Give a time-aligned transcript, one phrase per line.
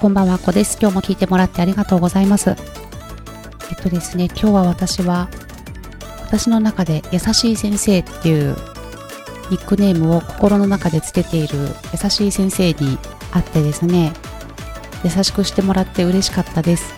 [0.00, 0.78] こんばんは、こです。
[0.80, 2.50] 今日も聞いてもらってありがとうございます。
[2.50, 2.56] えっ
[3.82, 5.28] とですね、今日は私は、
[6.20, 8.56] 私の中で優しい先生っていう
[9.50, 11.58] ニックネームを心の中でつけている
[11.92, 12.96] 優しい先生に
[13.32, 14.12] 会ってですね、
[15.02, 16.94] 優しくしてもらって嬉しかったです。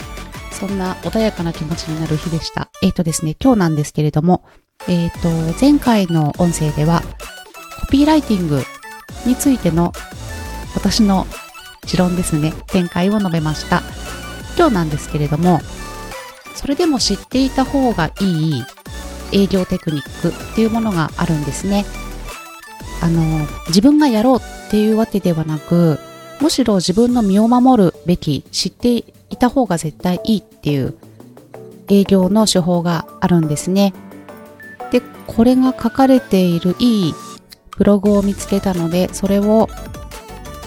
[0.53, 2.69] そんな穏やかな気持ちになる日でした。
[2.83, 4.45] えっ、とですね、今日なんですけれども、
[4.89, 7.03] えっ、と、前回の音声では、
[7.81, 8.63] コピーライティング
[9.25, 9.95] についての
[10.75, 11.27] 私の
[11.91, 13.83] 持論ですね、見解を述べました。
[14.57, 15.59] 今日なんですけれども、
[16.55, 18.65] それでも知っていた方がいい
[19.33, 21.85] 営業テクニックっていうものがあるんですね。
[23.03, 25.99] あの、自分がやろうっていうわけではなく、
[26.41, 29.05] むしろ自分の身を守るべき、知ってい
[29.37, 30.95] た方が絶対いいっていう
[31.89, 33.95] 営業の手法があるんですね。
[34.93, 37.15] で、これが書かれているいい
[37.77, 39.69] ブログを見つけたので、それを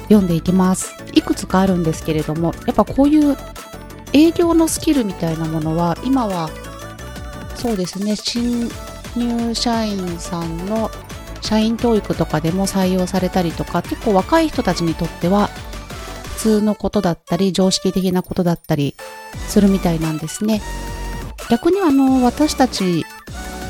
[0.10, 1.03] 読んでいきます。
[1.14, 3.38] いくつかあるんですけれども、やっぱこういう
[4.14, 6.50] 営業のスキルみたいなものは、今は
[7.56, 8.70] そうですね、新
[9.16, 10.92] 入社員さんの
[11.42, 15.50] 社員教育とかでも採用されたりとか、結構若い人たちにとっては
[16.36, 18.96] 普通のことだったり、常識的なことだったり
[19.48, 20.62] するみたいなんですね。
[21.50, 23.06] 逆にあの、私たち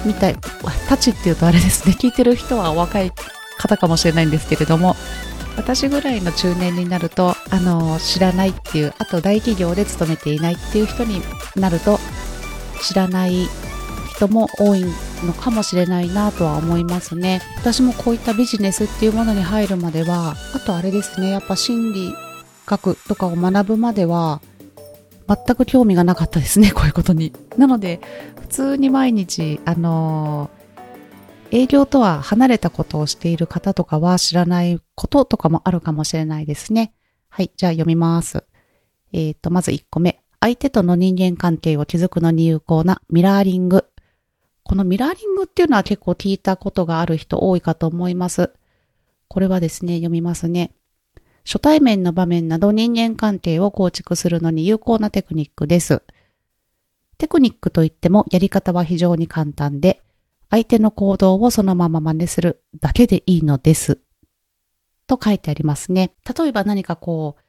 [0.06, 0.36] みたい、
[0.88, 3.12] たちっていうとあれですね、聞いてる人はお若い
[3.58, 4.96] 方かもしれないんですけれども、
[5.56, 11.22] 私ぐらいの中年になると、あの、知らないっていう、あと大企業で勤めていないっていう人に
[11.56, 12.00] なると、
[12.82, 13.48] 知らない
[14.16, 14.84] 人も多い
[15.24, 17.42] のかもしれないなとは思いますね。
[17.58, 22.14] 私もこういったビジネスっていうものに入るまでは、あとあれですね、やっぱ心理
[22.66, 24.42] 学とかを学ぶまでは、
[25.28, 27.32] 全く興味がなかったですね、こういうことに。
[27.58, 28.02] なので、
[28.42, 30.63] 普通に毎日、あのー
[31.56, 36.96] 営業とは離れたことをしている方とかは知らないこととかもあるかもしれないですね。
[37.30, 38.44] はい、じゃあ読みます。
[39.12, 40.20] えっ、ー、と、まず1個目。
[40.40, 43.86] 相手との人間関係を築くのに有効なミラーリング。
[44.64, 48.52] このミラーリングっていうのは結構聞いたことがある人多いかと思います。
[49.28, 50.72] これはですね、読みますね。
[51.46, 56.02] 初対面の場面など人間関係を構築するのに有効なテクニックです。
[57.20, 60.02] テクニックといってもやり方は非常に簡単で、
[60.50, 64.00] 相手の行動をそのまま真似するだけでいいのです。
[65.08, 66.14] と書いてありますね。
[66.38, 67.42] 例えば何かこう、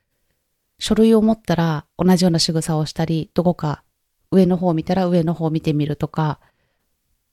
[0.79, 3.83] 書類を持ったら同じような仕草をしたり、どこか
[4.31, 6.41] 上の方を見たら上の方を見てみるとか、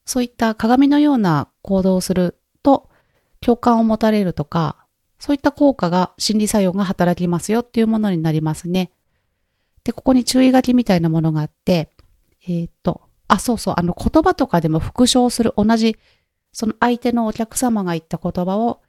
[0.06, 2.90] そういった鏡のような行動をすると
[3.40, 4.78] 共感を持たれるとか、
[5.20, 8.92] そういった効果が心理作用が働きますよっていうものになりますね。
[9.84, 11.92] で、ここに注意書きみたいなものがあって、
[12.48, 15.96] えっ、と、あ、そうそう、あの言葉とかでも復唱する、同じ、
[16.52, 18.82] その相手のお客様が言った言葉を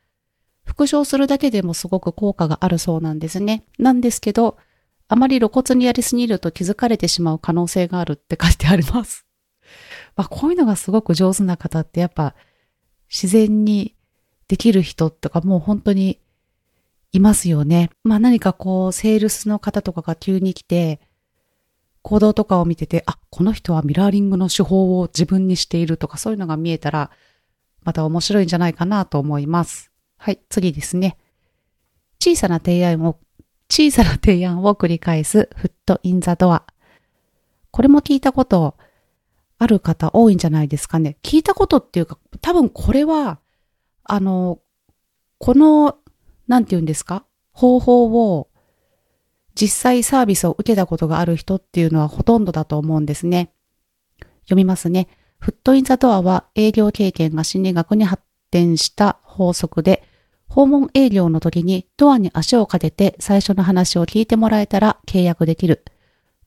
[0.65, 3.65] 復唱するだけでもすごく効果があるそうなんですね。
[3.79, 4.59] なんですけど、
[5.07, 9.27] あまり露骨にやりすぎると気づかれてしまう可能性があるって書いてあります。
[10.17, 12.35] まあ、こういうのがすごく上手な方ってやっぱ
[13.09, 13.95] 自然に
[14.49, 16.19] できる人とかもう本当に
[17.13, 17.91] いますよね。
[18.03, 21.01] まあ何かこう、セールスの方とかが急に来て、
[22.03, 27.11] 行動とかを見てて、あ、この人はミラーリングの手法を自分にしているとかそういうのが見えたら、
[27.85, 29.91] また面白いんじゃないかなと思います。
[30.17, 31.17] はい、次ですね。
[32.21, 33.19] 小さな提案を、
[33.69, 36.65] 小さな提案を繰り返すフットインザドア。
[37.71, 38.77] これも聞いたこと
[39.59, 41.17] ある方多いんじゃないですかね。
[41.23, 43.39] 聞いたことっていうか、多分これは、
[44.05, 44.59] あの、
[45.39, 45.97] この、
[46.47, 47.25] なんて言うんですか？
[47.53, 48.49] 方法を
[49.55, 53.53] 実際サービスを受けたことがある人っていうのはほとんどだと思うんですね。
[54.45, 55.09] 読みますね。
[55.39, 60.05] フットインザドアは営業経験が心理学に発展した法則で、
[60.49, 65.83] 訪問営業の時にドアに足をかけて最初の話を聞いてもらえたら契約できる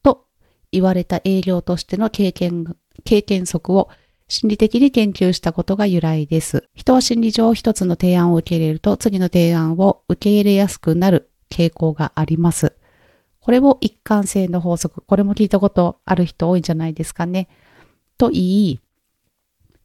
[0.03, 0.27] と
[0.71, 3.89] 言われた営業としての経験、経験則を
[4.27, 6.68] 心理的に研究したことが由来です。
[6.74, 12.75] 人は心理上一つの提案を受け入れると次の提案を受け入れやすくなる傾向があります。
[13.45, 15.01] これを一貫性の法則。
[15.01, 17.47] これも聞いたことある人多いんじゃないですかね。
[18.18, 18.80] と言い、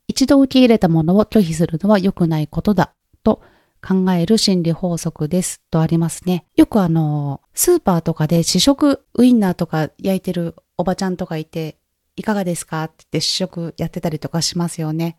[0.09, 3.43] 一度受け入れたものを拒否するのは良くないことだと
[3.87, 6.47] 考える心理法則ですとありますね。
[6.57, 11.77] よくあの、スーパーとかで試食ウインナーとか焼いてるおばちゃんとかいて、
[12.17, 12.85] いかがですか？
[12.85, 15.19] って言って試食やってたりとかしますよね。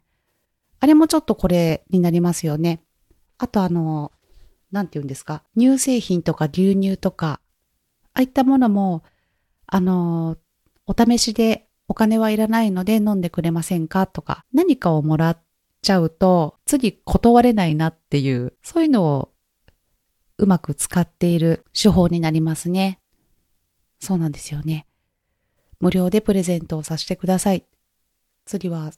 [0.79, 2.81] あれもちょっとこれになりますよね。
[3.37, 4.11] あとあの、
[4.71, 5.43] なんて言うんですか？
[5.55, 7.39] 乳製品とか牛乳とか、
[8.13, 9.03] ああいったものも、
[9.67, 10.37] あの、
[10.85, 15.41] お試しでお金はいらないので飲んでくれませんかとか、何かをもらっ
[15.81, 19.31] ちゃうと、次断れないなっていう、そういうのを
[20.37, 22.99] うまく使っている手法になりますね。
[23.99, 24.87] そうなんですよね。
[25.79, 27.65] 無料でプレゼントをさせてください。
[28.45, 28.91] 次は、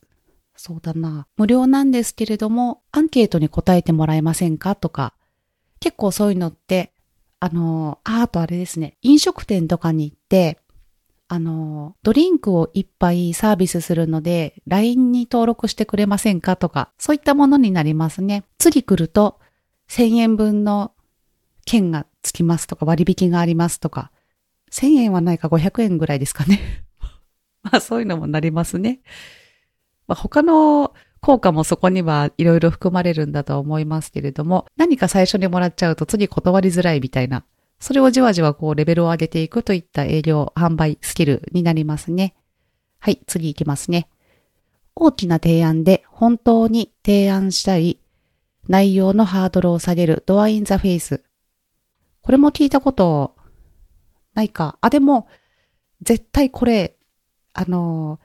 [0.56, 1.28] そうだな。
[1.36, 5.14] 無料なんですけれども、アンケートに答えてもらえませんかとか、
[5.80, 6.93] 結構そういうのって、
[7.44, 10.60] あの、ああとあれですね、飲食店とかに行って、
[11.28, 18.46] あの、ドリンクを一杯サービスするので、LINE に登録してくれませんかとか、そういったものになりますね。
[18.60, 19.42] 次来ると、
[19.90, 20.94] 1000円分の
[21.66, 24.14] 券がつきますとか、割引がありますとか、
[24.72, 26.62] 1000円はないか500円ぐらいですかね。
[27.62, 29.02] まあそういうのもなりますね。
[30.08, 30.94] まあ、他の
[31.24, 37.44] 効果もそこにはいろいろ含まれるんだと思いますけれども、何か最初にもらっちゃうと次断りづらいみたいな
[37.84, 42.34] それをじわじわこうレベルを上げていくといった営業、販売、スキルになりますね。
[43.00, 44.08] はい、次行きますね。
[44.96, 48.00] 大きな提案で本当に提案したり、
[48.70, 51.26] 内容のハードルを下げるドアインザフェイス。
[52.22, 53.36] これも聞いたこと
[54.34, 54.78] ないか。
[54.80, 55.28] あ、でも、
[56.02, 56.96] 絶対これ、
[57.52, 58.22] あの、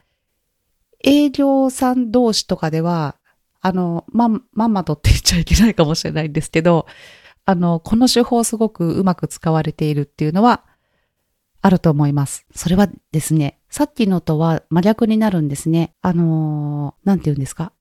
[1.08, 3.16] 営業さん同士とかでは、
[3.60, 6.86] あの、ま、まんまとって言っちゃいけないかもしれないんですけど、
[7.44, 10.64] あの、この手法すごくうまく使われているっていうのは
[11.62, 12.46] あると思います。
[12.54, 15.94] それはですね、さっきのとは真逆になるんですね。
[16.02, 17.72] あのー、なんて言うんですか？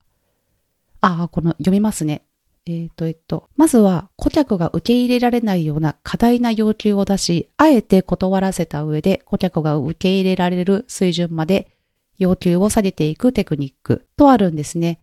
[1.00, 2.24] ああ、この読みますね。
[2.66, 11.70] えっ、ー、と、えっと、まずは顧客が受け入れられないような過大な要求を出し、あえて断らせた上で顧客が受け入れられる水準まで
[12.18, 15.00] 要求を下げていくテクニックとあるんですね。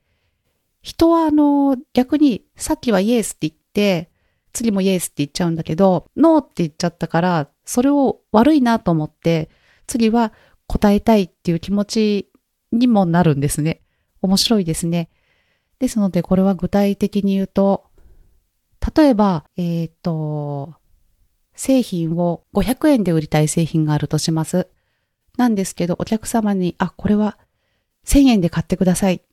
[0.81, 4.11] 人はあの、逆にさっきはイエスって言って、
[4.53, 9.49] 次もイエスって言っちゃうんだけど、ノーって言っちゃったから、それを悪いなと思って、
[9.87, 10.31] 次は
[10.67, 12.31] 答えたいっていう気持ち
[12.71, 13.81] にもなるんですね。
[14.21, 15.09] 面白いですね。
[15.79, 17.85] ですので、これは具体的に言うと、
[18.95, 20.75] 例えば、えっ、ー、と、
[21.55, 24.67] 製品を500円で売りたい製品があるとします。
[25.37, 27.37] なんですけど、お客様に、あ、これは
[28.05, 29.15] 1000円で買ってください。
[29.15, 29.25] って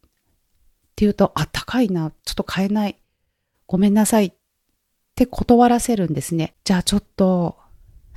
[0.97, 2.13] 言うと、あ、高いな。
[2.25, 2.97] ちょっと買えない。
[3.67, 4.27] ごめんなさい。
[4.27, 4.33] っ
[5.15, 6.55] て断らせるんですね。
[6.65, 7.57] じゃあちょっと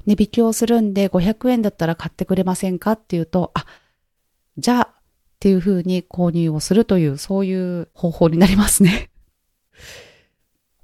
[0.06, 2.94] 値引きをするんで500円だったら買ってくれませんか？
[2.94, 3.66] っていうと、あ、
[4.58, 4.94] じゃあっ
[5.40, 9.10] ていう風に購入をするという、そういう方法になりますね。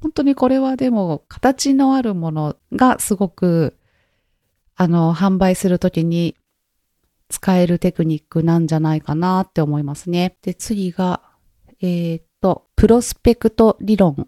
[0.02, 3.78] 本当にこれはでも形のあるものがすごく
[4.76, 6.36] あの販売するときに
[7.32, 10.38] 使えるテクニックなんじゃないかなって思いますね。
[10.44, 11.22] で、次が、
[11.82, 14.28] えー、っと、プロスペクト理論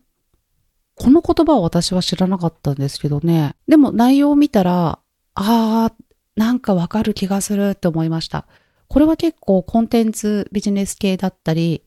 [0.95, 3.55] この言葉は私は知らなかったんですけどね。
[3.67, 4.99] でも内容を見たら、
[5.35, 5.93] ああ、
[6.35, 8.47] なんかわかる気がするって思いました。
[8.87, 11.83] これは結構コンテンツビジネス系だったり、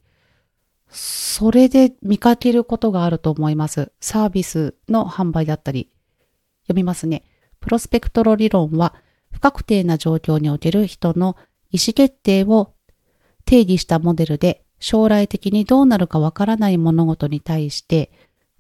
[0.89, 3.93] それで見かけることがあると思います。
[4.01, 5.91] サービスの販売だったり。
[6.65, 7.25] 読みますね。
[7.61, 8.95] プロスペクトロ理論は、
[9.37, 11.37] 不確定な状況における人の
[11.71, 12.73] 意思決定を
[13.45, 18.11] 定義したモデルで、将来的にどうなるかわからない物事に対して、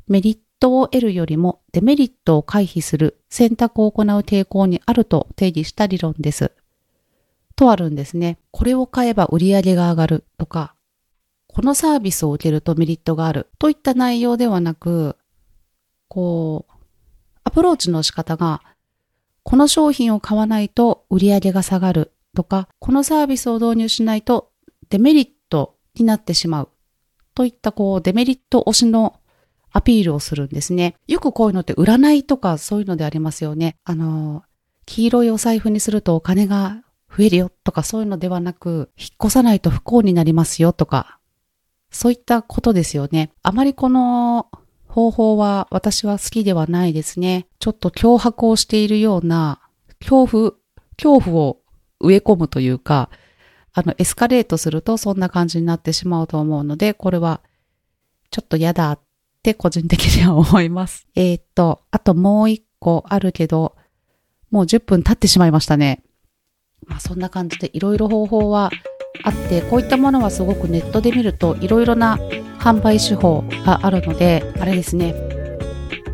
[0.06, 6.52] メリットを得るよりもデメリットを回避する選択を行う傾向にあると定義した理論です。
[7.56, 8.38] とあるんですね。
[8.50, 10.75] これを買えば売り上げが上がるとか、
[11.47, 15.16] このサービスを受けるとメリットがあるといった内容ではなく、
[16.09, 16.73] こう、
[17.45, 18.61] アプローチの仕方が、
[19.49, 24.50] この商品を買わないと売り上げが下がるとか、このサービスを導入しないと
[24.91, 26.69] デメリットになってしまう
[27.33, 29.21] といったこうデメリット推しの
[29.71, 30.97] アピールをするんですね。
[31.07, 33.76] よくこういうのって占いとかそういうのでありますよね。
[33.85, 34.43] あの、
[34.85, 41.21] 黄色いお財布にするとお金が増えるよとかそういうのではなく、引っ越さないと不幸になりますよとか、
[41.93, 43.31] そういったことですよね。
[43.45, 44.49] あまりこの
[44.97, 47.49] 方法は私は好きではないですね。
[47.59, 49.61] ちょっと脅迫をしているような、
[50.00, 50.53] 恐怖、
[50.97, 51.59] 恐怖を
[52.00, 53.11] 植え込むというか、
[53.75, 57.43] あの、エスカレートするとそんな感じになってしまうと思うので、これは
[58.31, 59.00] ちょっと嫌だっ
[59.43, 61.07] て個人的には思います。
[61.15, 63.76] えー、っと、あともう一個あるけど、
[64.50, 66.05] もう10分経ってしまいましたね。
[66.87, 68.71] まあそんな感じでいろいろ方法は
[69.23, 72.18] あって、こういったものはすごくネットで見るといろいろな
[72.58, 75.14] 販売手法があるので、あれですね、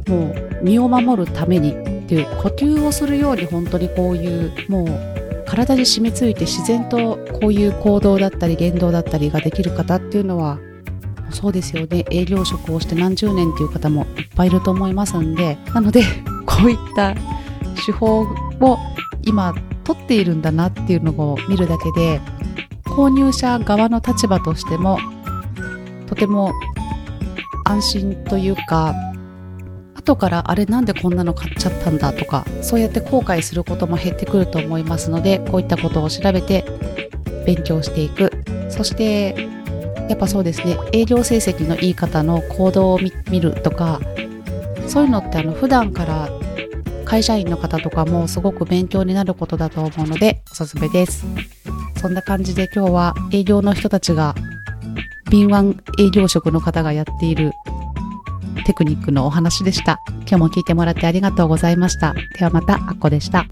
[0.09, 1.75] もう身を守るためにっ
[2.07, 10.59] ていう呼吸をするように本当にこういうもう体に染みついて自然とこういう行動だったり言動だったりができる方っていうのは
[11.31, 12.05] そうですよね。
[12.11, 16.03] 営業職をして何十年っていう方もいっぱいいると思いますんでなので
[16.47, 17.15] こういった
[17.85, 18.21] 手法
[18.61, 18.79] を
[19.23, 19.55] 今
[19.85, 22.21] 取っているんだなっていうのを見るだけで
[22.93, 24.99] 購入者側の立場としても
[26.07, 26.53] とても
[27.65, 28.95] 安心というか
[29.95, 36.65] 後からあれなんでこんなの買っちゃったんだとかそうやって後悔することも減ってくると思いますのでこういったことを調べて
[37.47, 38.31] 勉強していく。
[38.73, 39.49] そして
[40.09, 44.01] やっぱそうですね営業成績のいい方の行動を見るとか
[44.89, 46.29] そういうのってあの普段から
[47.05, 51.27] 会社員の方とかもすごく勉強になることだと思うのでおすすめです。
[52.03, 54.35] そんな感じで今日は営業の人たちが
[55.31, 57.53] 敏腕営業職の方がやっている
[58.67, 60.01] テクニックのお話でした。
[60.23, 62.13] 今日も聞いてもらってありがとうございました。
[62.37, 63.47] ではまたアッコでした。